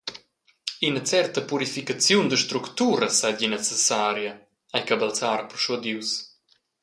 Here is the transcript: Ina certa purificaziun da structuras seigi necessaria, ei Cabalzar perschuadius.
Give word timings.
Ina 0.87 1.01
certa 1.11 1.41
purificaziun 1.51 2.29
da 2.31 2.37
structuras 2.45 3.15
seigi 3.21 3.47
necessaria, 3.55 4.33
ei 4.77 4.83
Cabalzar 4.87 5.41
perschuadius. 5.51 6.09